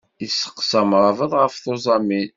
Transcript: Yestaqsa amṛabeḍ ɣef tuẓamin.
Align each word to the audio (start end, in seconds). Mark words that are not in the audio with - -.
Yestaqsa 0.23 0.77
amṛabeḍ 0.83 1.31
ɣef 1.41 1.55
tuẓamin. 1.63 2.29